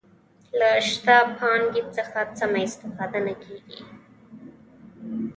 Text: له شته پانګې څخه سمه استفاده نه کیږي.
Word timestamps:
له 0.59 0.69
شته 0.89 1.15
پانګې 1.37 1.83
څخه 1.95 2.19
سمه 2.39 2.59
استفاده 2.67 3.19
نه 3.27 3.33
کیږي. 3.43 3.77